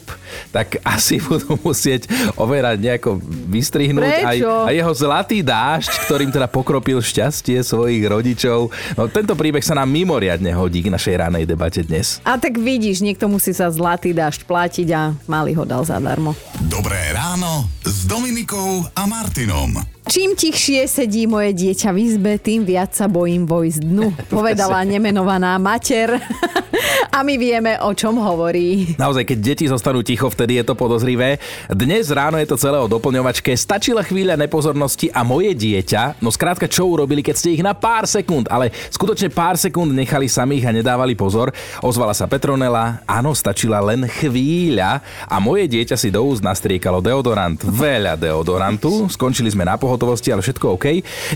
tak 0.54 0.78
asi 0.86 1.18
budú 1.26 1.58
musieť 1.66 2.06
overať 2.38 2.78
nejako 2.78 3.18
vystrihnúť 3.50 4.12
aj, 4.22 4.38
aj 4.70 4.74
jeho 4.74 4.92
zlatý 4.94 5.38
dážď, 5.42 5.92
ktorým 6.06 6.30
teda 6.30 6.46
pokropil 6.46 7.02
šťastie 7.02 7.58
svojich 7.66 8.06
rodičov. 8.06 8.70
No, 8.94 9.10
tento 9.10 9.34
príbeh 9.34 9.66
sa 9.66 9.74
nám 9.74 9.90
mimoriadne 9.90 10.54
hodí 10.54 10.86
k 10.86 10.92
našej 10.94 11.26
ranej 11.26 11.44
debate 11.48 11.82
dnes. 11.82 12.22
A 12.22 12.38
tak 12.38 12.54
vidíš, 12.60 13.02
niekto 13.02 13.26
musí 13.26 13.50
sa 13.50 13.66
zlatý 13.66 14.14
dážď 14.14 14.46
platiť 14.46 14.88
a 14.94 15.10
malý 15.26 15.58
ho 15.58 15.66
dal 15.66 15.82
zadarmo. 15.82 16.38
Dobré 16.70 17.15
ráno 17.36 17.68
s 17.84 18.08
Dominikou 18.08 18.88
a 18.96 19.06
Martinom. 19.06 19.95
Čím 20.06 20.38
tichšie 20.38 20.86
sedí 20.86 21.26
moje 21.26 21.50
dieťa 21.50 21.90
v 21.90 21.98
izbe, 21.98 22.38
tým 22.38 22.62
viac 22.62 22.94
sa 22.94 23.10
bojím 23.10 23.42
vojsť 23.42 23.82
dnu, 23.82 24.14
povedala 24.30 24.86
nemenovaná 24.86 25.58
mater. 25.58 26.14
A 27.16 27.24
my 27.24 27.40
vieme, 27.40 27.80
o 27.80 27.96
čom 27.96 28.20
hovorí. 28.20 28.92
Naozaj, 29.00 29.24
keď 29.24 29.38
deti 29.40 29.64
zostanú 29.64 30.04
ticho, 30.04 30.28
vtedy 30.28 30.60
je 30.60 30.68
to 30.68 30.76
podozrivé. 30.76 31.40
Dnes 31.72 32.12
ráno 32.12 32.36
je 32.36 32.44
to 32.44 32.60
celé 32.60 32.76
o 32.76 32.84
doplňovačke. 32.84 33.56
Stačila 33.56 34.04
chvíľa 34.04 34.36
nepozornosti 34.36 35.08
a 35.08 35.24
moje 35.24 35.56
dieťa, 35.56 36.20
no 36.20 36.28
skrátka, 36.28 36.68
čo 36.68 36.84
urobili, 36.84 37.24
keď 37.24 37.34
ste 37.40 37.56
ich 37.56 37.64
na 37.64 37.72
pár 37.72 38.04
sekúnd, 38.04 38.52
ale 38.52 38.68
skutočne 38.92 39.32
pár 39.32 39.56
sekúnd 39.56 39.96
nechali 39.96 40.28
samých 40.28 40.68
a 40.68 40.76
nedávali 40.76 41.16
pozor. 41.16 41.56
Ozvala 41.80 42.12
sa 42.12 42.28
Petronela, 42.28 43.00
áno, 43.08 43.32
stačila 43.32 43.80
len 43.80 44.04
chvíľa 44.04 45.00
a 45.24 45.40
moje 45.40 45.72
dieťa 45.72 45.96
si 45.96 46.12
do 46.12 46.20
úst 46.20 46.44
nastriekalo 46.44 47.00
deodorant. 47.00 47.56
Veľa 47.64 48.20
deodorantu, 48.20 49.08
skončili 49.08 49.48
sme 49.48 49.64
na 49.64 49.80
pohotovosti, 49.96 50.28
ale 50.28 50.44
všetko 50.44 50.76
OK. 50.76 50.86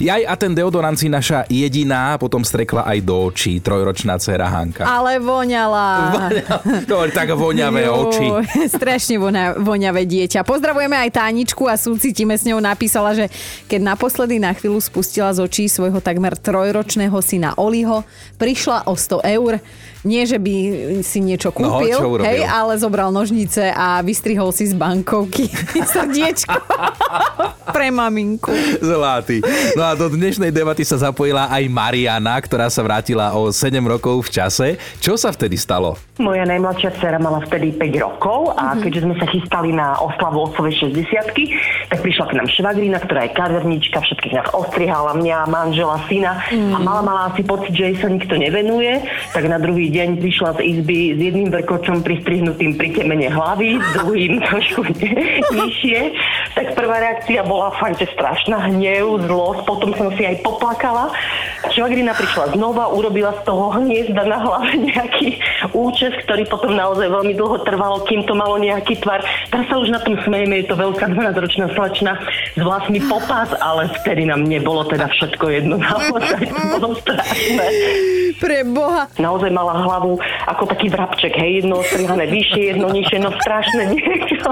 Jaj 0.05 0.23
a 0.29 0.37
ten 0.37 0.53
deodorant 0.53 1.01
si 1.01 1.09
naša 1.09 1.49
jediná 1.49 2.21
potom 2.21 2.45
strekla 2.45 2.85
aj 2.85 2.99
do 3.01 3.33
očí, 3.33 3.65
trojročná 3.65 4.21
dcera 4.21 4.53
Hanka. 4.53 4.85
Ale 4.85 5.17
voňala. 5.17 6.29
To 6.85 7.09
je 7.09 7.11
tak 7.17 7.33
voňavé 7.33 7.89
oči. 7.89 8.29
Strašne 8.77 9.17
voňa, 9.17 9.57
voňavé 9.57 10.05
dieťa. 10.05 10.45
Pozdravujeme 10.45 11.01
aj 11.09 11.17
Táničku 11.17 11.65
a 11.65 11.81
súcitíme 11.81 12.37
s 12.37 12.45
ňou. 12.45 12.61
Napísala, 12.61 13.17
že 13.17 13.33
keď 13.65 13.97
naposledy 13.97 14.37
na 14.37 14.53
chvíľu 14.53 14.85
spustila 14.85 15.33
z 15.33 15.41
očí 15.41 15.65
svojho 15.73 16.05
takmer 16.05 16.37
trojročného 16.37 17.17
syna 17.25 17.57
Oliho, 17.57 18.05
prišla 18.37 18.85
o 18.85 18.93
100 18.93 19.25
eur. 19.41 19.57
Nie, 20.03 20.25
že 20.25 20.37
by 20.37 20.55
si 21.01 21.19
niečo 21.19 21.53
No, 21.53 21.77
kúpil, 21.77 21.93
čo 21.95 22.09
urobil? 22.11 22.25
hej, 22.25 22.41
ale 22.43 22.73
zobral 22.75 23.11
nožnice 23.11 23.69
a 23.69 24.01
vystrihol 24.01 24.49
si 24.49 24.65
z 24.65 24.73
bankovky 24.73 25.45
srdiečko 25.93 26.57
pre 27.75 27.89
maminku. 27.89 28.49
Zlatý. 28.79 29.45
No 29.75 29.85
a 29.85 29.93
do 29.93 30.09
dnešnej 30.09 30.49
debaty 30.49 30.83
sa 30.83 30.97
zapojila 30.97 31.47
aj 31.47 31.63
Mariana, 31.67 32.33
ktorá 32.37 32.67
sa 32.67 32.81
vrátila 32.81 33.31
o 33.33 33.49
7 33.49 33.61
rokov 33.83 34.25
v 34.25 34.31
čase. 34.33 34.67
Čo 34.97 35.15
sa 35.15 35.29
vtedy 35.29 35.55
stalo? 35.55 36.01
Moja 36.17 36.45
najmladšia 36.45 36.97
dcera 36.97 37.17
mala 37.17 37.41
vtedy 37.43 37.73
5 37.73 38.01
rokov 38.01 38.53
a 38.53 38.73
Mhm. 38.73 38.81
keďže 38.81 39.01
sme 39.03 39.15
sa 39.15 39.27
chystali 39.27 39.71
na 39.71 39.97
oslavu 39.97 40.41
otcovej 40.43 40.75
60 40.79 41.45
tak 41.87 42.01
prišla 42.01 42.25
k 42.25 42.37
nám 42.37 42.49
švagrina, 42.49 42.99
ktorá 42.99 43.21
je 43.23 43.33
kaderníčka, 43.33 43.99
všetkých 43.99 44.35
nás 44.35 44.49
ostrihala, 44.51 45.13
mňa, 45.13 45.39
manžela, 45.45 46.01
syna 46.07 46.41
a 46.41 46.55
Mhm. 46.73 46.81
mala 46.81 47.03
mala 47.03 47.21
asi 47.29 47.43
pocit, 47.43 47.73
že 47.73 47.85
jej 47.87 47.97
sa 47.97 48.09
nikto 48.09 48.35
nevenuje, 48.35 49.05
tak 49.31 49.45
na 49.45 49.59
druhý 49.59 49.90
deň 49.91 50.09
prišla 50.23 50.51
z 50.57 50.61
izby 50.63 50.99
s 51.15 51.19
jedným 51.19 51.51
vrkočom 51.51 52.07
pristrihnutým 52.07 52.79
pri 52.79 52.89
temene 52.95 53.29
hlavy, 53.29 53.77
s 53.77 53.89
druhým 53.99 54.39
trošku 54.47 54.87
nižšie. 55.53 56.01
Tak 56.51 56.75
prvá 56.75 56.99
reakcia 56.99 57.47
bola 57.47 57.71
fakt, 57.79 58.03
že 58.03 58.11
strašná 58.11 58.71
hnev, 58.71 59.23
zlosť, 59.23 59.61
potom 59.65 59.91
som 59.95 60.11
si 60.19 60.27
aj 60.27 60.43
poplakala. 60.43 61.15
Švagrina 61.71 62.11
prišla 62.17 62.59
znova, 62.59 62.91
urobila 62.91 63.31
z 63.39 63.43
toho 63.47 63.71
hniezda 63.79 64.27
na 64.27 64.39
hlave 64.43 64.75
nejaký 64.91 65.39
účes, 65.71 66.11
ktorý 66.27 66.49
potom 66.51 66.75
naozaj 66.75 67.07
veľmi 67.07 67.35
dlho 67.39 67.63
trval, 67.63 68.03
kým 68.09 68.27
to 68.27 68.35
malo 68.35 68.59
nejaký 68.59 68.99
tvar. 68.99 69.23
Teraz 69.55 69.67
sa 69.71 69.79
už 69.79 69.95
na 69.95 70.03
tom 70.03 70.19
smejeme, 70.27 70.65
je 70.65 70.73
to 70.73 70.77
veľká 70.77 71.07
12-ročná 71.15 71.71
slečna 71.77 72.19
s 72.57 72.61
vlasmi 72.61 72.99
popás, 73.07 73.53
ale 73.63 73.93
vtedy 74.03 74.27
nám 74.27 74.43
nebolo 74.43 74.83
teda 74.91 75.07
všetko 75.07 75.45
jedno. 75.55 75.77
Naozaj 75.85 76.45
to 76.51 76.63
bolo 76.81 76.97
strašné. 76.99 77.67
Pre 78.41 78.59
Boha. 78.73 79.05
Naozaj 79.21 79.51
mala 79.53 79.85
hlavu 79.85 80.17
ako 80.49 80.65
taký 80.67 80.89
vrabček, 80.89 81.35
hej, 81.37 81.63
jedno 81.63 81.85
strihané 81.85 82.25
vyššie, 82.27 82.63
jedno 82.75 82.89
nižšie, 82.89 83.19
no 83.21 83.31
strašné 83.37 83.83
niečo. 83.95 84.51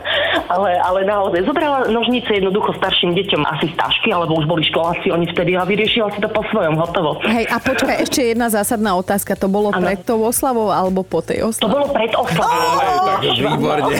ale, 0.52 0.70
ale 0.80 1.00
naozaj 1.04 1.35
zobrala 1.42 1.84
nožnice 1.86 2.30
jednoducho 2.30 2.72
starším 2.72 3.12
deťom 3.12 3.42
asi 3.44 3.66
z 3.66 3.74
tašky, 3.74 4.08
alebo 4.08 4.32
už 4.34 4.46
boli 4.46 4.62
školáci 4.62 5.08
oni 5.08 5.26
vtedy 5.26 5.52
a 5.52 5.62
vyriešila 5.62 6.08
si 6.08 6.20
to 6.20 6.28
po 6.28 6.40
svojom, 6.46 6.76
hotovo. 6.76 7.18
Hej, 7.22 7.44
a 7.46 7.56
počkaj, 7.56 7.96
ešte 8.00 8.20
jedna 8.26 8.46
zásadná 8.46 8.94
otázka. 8.94 9.34
To 9.34 9.46
bolo 9.46 9.68
Áno. 9.68 9.82
pred 9.82 10.00
tou 10.00 10.22
oslavou 10.22 10.70
alebo 10.70 11.02
po 11.02 11.18
tej 11.18 11.42
To 11.42 11.50
oslave? 11.50 11.72
bolo 11.74 11.86
pred 11.90 12.12
oslavou. 12.12 12.64
Výborne. 13.26 13.92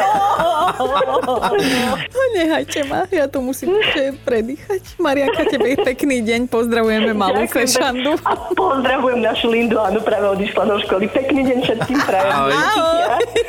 Nehajte 2.33 2.81
ma, 2.85 3.09
ja 3.09 3.27
to 3.27 3.41
musím 3.41 3.75
ešte 3.77 4.15
predýchať. 4.23 4.97
Marianka, 4.97 5.45
tebe 5.47 5.75
pekný 5.79 6.21
deň, 6.23 6.41
pozdravujeme 6.47 7.13
malú 7.13 7.45
fešandu. 7.47 8.15
A 8.23 8.33
pozdravujem 8.53 9.21
našu 9.21 9.49
Lindu, 9.49 9.77
áno, 9.77 9.99
práve 10.01 10.27
odišla 10.31 10.63
do 10.65 10.77
školy. 10.79 11.09
Pekný 11.09 11.43
deň 11.45 11.59
všetkým 11.63 11.99
prajem. 12.03 12.31
Ahoj. 12.31 12.53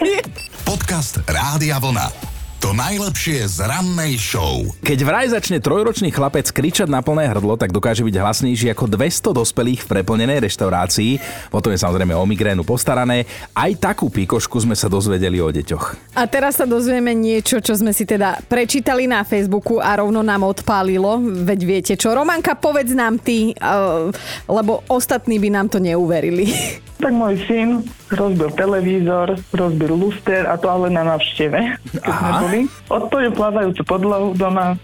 Podcast 0.70 1.20
Rádia 1.24 1.79
Vlna. 1.79 2.26
To 2.57 2.73
najlepšie 2.73 3.45
z 3.45 3.69
rannej 3.69 4.17
show. 4.17 4.65
Keď 4.81 4.99
vraj 5.05 5.29
začne 5.29 5.61
trojročný 5.61 6.09
chlapec 6.09 6.49
kričať 6.49 6.89
na 6.89 7.05
plné 7.05 7.29
hrdlo, 7.29 7.53
tak 7.53 7.69
dokáže 7.69 8.01
byť 8.01 8.17
hlasnejší 8.17 8.73
ako 8.73 8.97
200 8.97 9.29
dospelých 9.29 9.85
v 9.85 9.89
preplnenej 9.93 10.41
reštaurácii. 10.41 11.21
Potom 11.53 11.69
je 11.69 11.77
samozrejme 11.77 12.17
o 12.17 12.25
migrénu 12.25 12.65
postarané. 12.65 13.29
Aj 13.53 13.69
takú 13.77 14.09
pikošku 14.09 14.57
sme 14.57 14.73
sa 14.73 14.89
dozvedeli 14.89 15.37
o 15.37 15.53
deťoch. 15.53 16.17
A 16.17 16.25
teraz 16.25 16.57
sa 16.57 16.65
dozvieme 16.65 17.13
niečo, 17.13 17.61
čo 17.61 17.77
sme 17.77 17.93
si 17.93 18.09
teda 18.09 18.41
prečítali 18.49 19.05
na 19.05 19.21
Facebooku 19.21 19.77
a 19.77 19.93
rovno 20.01 20.25
nám 20.25 20.49
odpálilo. 20.49 21.21
Veď 21.21 21.59
viete 21.61 21.93
čo, 21.93 22.17
Romanka, 22.17 22.57
povedz 22.57 22.89
nám 22.89 23.21
ty, 23.21 23.53
uh, 23.53 24.09
lebo 24.49 24.81
ostatní 24.89 25.37
by 25.37 25.53
nám 25.53 25.69
to 25.69 25.77
neuverili. 25.77 26.49
Tak 26.97 27.13
môj 27.13 27.37
syn 27.45 27.85
rozbil 28.09 28.49
televízor, 28.57 29.37
rozbil 29.53 29.93
luster 29.93 30.49
a 30.49 30.57
to 30.57 30.65
ale 30.65 30.89
na 30.89 31.05
návšteve, 31.05 31.77
keď 31.93 32.13
sme 32.41 32.46
Boli. 32.47 32.63
Odpojil 32.87 33.31
plávajúcu 33.35 33.83
podlahu 33.83 34.31
doma, 34.31 34.79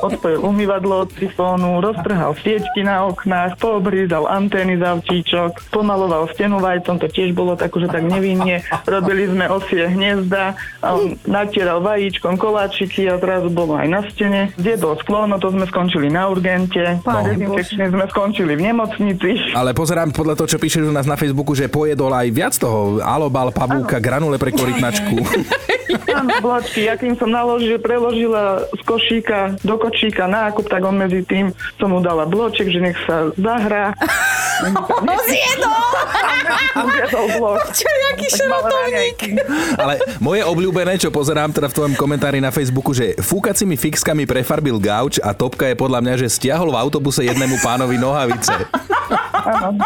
odpojil 0.00 0.40
umývadlo 0.40 1.04
od 1.04 1.10
sifónu, 1.16 1.84
roztrhal 1.84 2.32
sviečky 2.40 2.80
na 2.84 3.04
oknách, 3.08 3.60
poobrízal 3.60 4.24
antény 4.26 4.80
z 4.80 4.82
autíčok, 4.84 5.70
pomaloval 5.74 6.28
stenu 6.32 6.60
vajcom, 6.62 6.96
to 7.00 7.06
tiež 7.08 7.36
bolo 7.36 7.54
tak, 7.56 7.72
že 7.74 7.88
tak 7.88 8.04
nevinne. 8.04 8.64
Robili 8.88 9.28
sme 9.28 9.50
osie 9.52 9.86
hniezda, 9.88 10.56
a 10.80 10.96
on 10.96 11.16
natieral 11.28 11.84
vajíčkom 11.84 12.40
koláčiky 12.40 13.04
a 13.12 13.20
zrazu 13.20 13.52
bolo 13.52 13.76
aj 13.76 13.88
na 13.88 14.00
stene. 14.08 14.48
Zjedol 14.56 14.96
sklo, 15.04 15.28
no 15.28 15.36
to 15.36 15.52
sme 15.52 15.68
skončili 15.68 16.08
na 16.08 16.28
urgente. 16.32 17.00
No. 17.04 17.20
dezinfekčne 17.20 17.92
sme 17.92 18.04
skončili 18.08 18.52
v 18.56 18.72
nemocnici. 18.72 19.52
Ale 19.52 19.76
pozerám 19.76 20.16
podľa 20.16 20.40
toho, 20.40 20.48
čo 20.56 20.58
píšeš 20.58 20.88
u 20.88 20.94
nás 20.94 21.04
na 21.04 21.20
Facebooku, 21.20 21.52
že 21.52 21.68
pojedol 21.68 22.12
aj 22.16 22.28
viac 22.32 22.54
toho. 22.56 23.00
Alobal, 23.04 23.52
pavúka, 23.52 24.00
granule 24.00 24.40
pre 24.40 24.52
korytnačku. 24.56 25.20
Áno, 26.10 26.30
bločky, 26.38 26.86
ja 26.86 26.94
kým 26.94 27.18
som 27.18 27.28
naložil, 27.30 27.76
preložila 27.82 28.62
z 28.70 28.82
košíka 28.86 29.49
do 29.64 29.74
kočíka 29.78 30.26
nákup, 30.30 30.66
tak 30.70 30.84
on 30.84 30.96
medzi 31.00 31.26
tým 31.26 31.50
som 31.78 31.90
mu 31.90 31.98
dala 31.98 32.26
bloček, 32.28 32.70
že 32.70 32.80
nech 32.80 32.98
sa 33.08 33.30
zahrá. 33.34 33.94
Zjedol! 35.28 35.84
Zjedol 36.80 37.26
blok. 37.38 37.58
Čo, 37.72 37.88
jaký 37.88 38.26
raňajky. 38.50 39.28
Ale 39.76 39.94
moje 40.18 40.42
obľúbené, 40.44 40.96
čo 41.00 41.08
pozerám 41.12 41.52
teda 41.54 41.68
v 41.70 41.76
tvojom 41.76 41.94
komentári 41.96 42.38
na 42.42 42.52
Facebooku, 42.52 42.92
že 42.92 43.16
fúkacimi 43.20 43.76
fixkami 43.78 44.24
prefarbil 44.26 44.76
gauč 44.80 45.22
a 45.22 45.32
topka 45.32 45.68
je 45.70 45.76
podľa 45.78 46.00
mňa, 46.02 46.14
že 46.26 46.32
stiahol 46.32 46.72
v 46.74 46.80
autobuse 46.80 47.24
jednému 47.24 47.60
pánovi 47.62 47.96
nohavice. 47.96 48.52
Áno. 49.40 49.80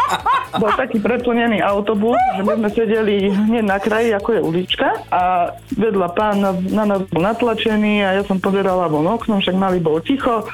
Bol 0.55 0.71
taký 0.79 1.03
preplnený 1.03 1.59
autobus, 1.59 2.15
že 2.35 2.41
my 2.43 2.55
sme 2.55 2.69
sedeli 2.71 3.27
hneď 3.27 3.65
na 3.65 3.77
kraji, 3.79 4.15
ako 4.15 4.29
je 4.31 4.41
ulička 4.41 4.87
a 5.11 5.51
vedľa 5.75 6.07
pán 6.15 6.39
na, 6.39 6.51
na 6.71 6.83
nás 6.87 7.01
bol 7.11 7.19
natlačený 7.19 8.07
a 8.07 8.09
ja 8.19 8.23
som 8.23 8.39
pozerala 8.39 8.87
von 8.87 9.03
oknom, 9.03 9.43
však 9.43 9.55
malý 9.55 9.83
bol 9.83 9.99
ticho 9.99 10.47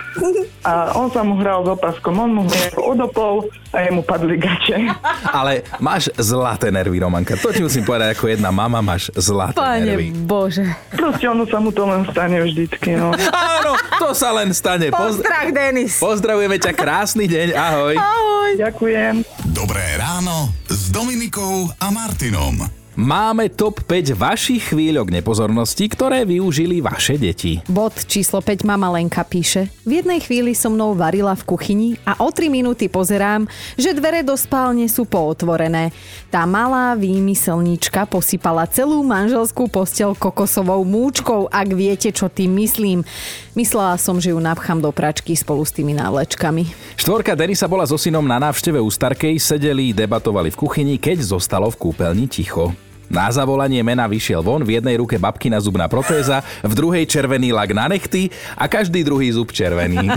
a 0.65 0.97
on 0.97 1.13
sa 1.13 1.21
mu 1.21 1.37
hral 1.37 1.61
s 1.65 1.69
opaskom, 1.77 2.17
on 2.17 2.33
mu 2.33 2.43
hral 2.49 2.81
odopol 2.81 3.45
a 3.73 3.85
jemu 3.85 4.01
padli 4.11 4.35
gače. 4.35 4.77
Ale 5.39 5.51
máš 5.79 6.11
zlaté 6.13 6.67
nervy, 6.67 6.99
Romanka. 6.99 7.39
To 7.39 7.49
ti 7.49 7.63
musím 7.63 7.87
povedať 7.87 8.11
ako 8.11 8.27
jedna 8.27 8.51
mama, 8.51 8.83
máš 8.83 9.07
zlaté 9.15 9.55
nervy. 9.79 10.11
Pane 10.11 10.27
Bože. 10.27 10.65
Proste 10.91 11.25
ono 11.25 11.47
sa 11.47 11.57
mu 11.57 11.71
to 11.71 11.87
len 11.87 12.03
stane 12.05 12.43
vždycky, 12.43 12.99
no. 12.99 13.15
Áno, 13.31 13.71
to 13.95 14.11
sa 14.11 14.35
len 14.35 14.51
stane. 14.51 14.91
Poz- 14.91 15.23
Pozdrav, 15.23 15.47
Denis. 15.49 15.95
pozdravujeme 15.97 16.59
ťa, 16.59 16.71
krásny 16.75 17.25
deň, 17.25 17.47
ahoj. 17.53 17.95
Ahoj. 17.95 18.49
Ďakujem. 18.59 19.23
Dobré 19.55 19.95
ráno 19.95 20.51
s 20.67 20.91
Dominikou 20.91 21.71
a 21.79 21.87
Martinom. 21.87 22.80
Máme 22.91 23.47
top 23.47 23.87
5 23.87 24.19
vašich 24.19 24.75
chvíľok 24.75 25.15
nepozornosti, 25.15 25.87
ktoré 25.87 26.27
využili 26.27 26.83
vaše 26.83 27.15
deti. 27.15 27.63
Bod 27.71 27.95
číslo 28.03 28.43
5 28.43 28.67
mama 28.67 28.91
Lenka 28.91 29.23
píše. 29.23 29.71
V 29.87 30.03
jednej 30.03 30.19
chvíli 30.19 30.51
so 30.51 30.67
mnou 30.67 30.91
varila 30.91 31.31
v 31.39 31.55
kuchyni 31.55 31.95
a 32.03 32.19
o 32.19 32.27
3 32.27 32.51
minúty 32.51 32.91
pozerám, 32.91 33.47
že 33.79 33.95
dvere 33.95 34.27
do 34.27 34.35
spálne 34.35 34.91
sú 34.91 35.07
pootvorené. 35.07 35.95
Tá 36.27 36.43
malá 36.43 36.91
výmyselníčka 36.99 38.11
posypala 38.11 38.67
celú 38.67 39.07
manželskú 39.07 39.71
postel 39.71 40.11
kokosovou 40.11 40.83
múčkou, 40.83 41.47
ak 41.47 41.71
viete, 41.71 42.11
čo 42.11 42.27
tým 42.27 42.59
myslím. 42.59 43.07
Myslela 43.55 43.95
som, 44.03 44.19
že 44.19 44.35
ju 44.35 44.39
napchám 44.43 44.83
do 44.83 44.91
pračky 44.91 45.31
spolu 45.39 45.63
s 45.63 45.71
tými 45.71 45.95
návlečkami. 45.95 46.67
Štvorka 46.99 47.39
Denisa 47.39 47.71
bola 47.71 47.87
so 47.87 47.95
synom 47.95 48.27
na 48.27 48.35
návšteve 48.35 48.83
u 48.83 48.91
Starkej, 48.91 49.39
sedeli, 49.39 49.95
debatovali 49.95 50.51
v 50.51 50.59
kuchyni, 50.59 50.95
keď 50.99 51.23
zostalo 51.23 51.71
v 51.71 51.79
kúpeľni 51.87 52.27
ticho. 52.27 52.75
Na 53.11 53.27
zavolanie 53.27 53.83
mena 53.83 54.07
vyšiel 54.07 54.39
von, 54.39 54.63
v 54.63 54.79
jednej 54.79 54.95
ruke 54.95 55.19
babkina 55.19 55.59
zubná 55.59 55.91
protéza, 55.91 56.39
v 56.63 56.71
druhej 56.71 57.03
červený 57.03 57.51
lak 57.51 57.75
na 57.75 57.91
nechty 57.91 58.31
a 58.55 58.71
každý 58.71 59.03
druhý 59.03 59.35
zub 59.35 59.51
červený. 59.51 60.07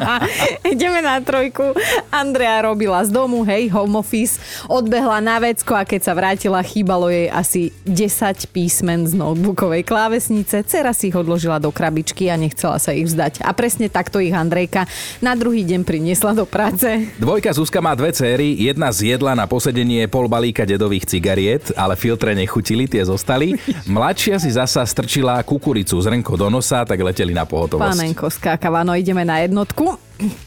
Ideme 0.72 1.04
na 1.04 1.20
trojku. 1.20 1.76
Andrea 2.08 2.64
robila 2.64 3.04
z 3.04 3.12
domu, 3.12 3.44
hej, 3.44 3.68
home 3.68 4.00
office, 4.00 4.40
odbehla 4.64 5.20
na 5.20 5.36
vecko 5.44 5.76
a 5.76 5.84
keď 5.84 6.00
sa 6.08 6.16
vrátila, 6.16 6.64
chýbalo 6.64 7.12
jej 7.12 7.28
asi 7.28 7.68
10 7.84 8.48
písmen 8.48 9.04
z 9.04 9.12
notebookovej 9.12 9.84
klávesnice. 9.84 10.64
Cera 10.64 10.96
si 10.96 11.12
ich 11.12 11.16
odložila 11.20 11.60
do 11.60 11.68
krabičky 11.68 12.32
a 12.32 12.40
nechcela 12.40 12.80
sa 12.80 12.96
ich 12.96 13.12
vzdať. 13.12 13.44
A 13.44 13.52
presne 13.52 13.92
takto 13.92 14.24
ich 14.24 14.32
Andrejka 14.32 14.88
na 15.20 15.36
druhý 15.36 15.68
deň 15.68 15.84
priniesla 15.84 16.32
do 16.32 16.48
práce. 16.48 17.12
Dvojka 17.20 17.52
Zuzka 17.52 17.84
má 17.84 17.92
dve 17.92 18.16
céry, 18.16 18.56
jedna 18.56 18.88
zjedla 18.88 19.36
na 19.36 19.44
posedenie 19.44 20.08
pol 20.08 20.32
balíka 20.32 20.64
dedových 20.64 21.04
cigariet, 21.04 21.68
ale 21.76 21.92
filtr 21.92 22.21
filtre 22.22 22.38
nechutili, 22.38 22.86
tie 22.86 23.02
zostali. 23.02 23.58
Mladšia 23.90 24.38
si 24.38 24.54
zasa 24.54 24.86
strčila 24.86 25.42
kukuricu 25.42 25.98
z 25.98 26.06
renko 26.06 26.38
do 26.38 26.46
nosa, 26.46 26.86
tak 26.86 27.02
leteli 27.02 27.34
na 27.34 27.42
pohotovosť. 27.42 27.98
Pánenko 27.98 28.30
skákava, 28.30 28.86
no 28.86 28.94
ideme 28.94 29.26
na 29.26 29.42
jednotku. 29.42 29.98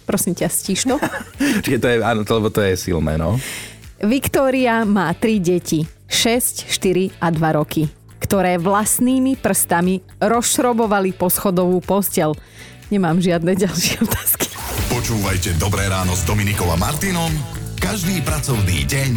Prosím 0.07 0.39
ťa, 0.39 0.47
stíš 0.47 0.87
to? 0.87 0.95
Čiže 1.67 1.77
to 1.83 1.87
je, 1.91 1.95
áno, 1.99 2.23
to, 2.23 2.39
lebo 2.39 2.47
to 2.47 2.63
je 2.63 2.79
silné, 2.79 3.19
no. 3.19 3.35
Viktória 3.99 4.87
má 4.87 5.11
tri 5.19 5.43
deti. 5.43 5.83
6, 6.07 6.71
4 6.71 7.19
a 7.19 7.27
2 7.27 7.59
roky 7.59 7.91
ktoré 8.15 8.57
vlastnými 8.57 9.37
prstami 9.37 10.01
rozšrobovali 10.17 11.13
poschodovú 11.13 11.77
postel. 11.83 12.33
Nemám 12.89 13.21
žiadne 13.21 13.53
ďalšie 13.53 14.01
otázky. 14.07 14.49
Počúvajte 14.89 15.53
Dobré 15.61 15.85
ráno 15.85 16.17
s 16.17 16.25
Dominikom 16.25 16.65
a 16.73 16.77
Martinom 16.79 17.29
každý 17.77 18.25
pracovný 18.25 18.81
deň 18.89 19.11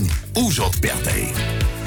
už 0.45 0.61
od 0.61 0.75
5. 0.77 1.78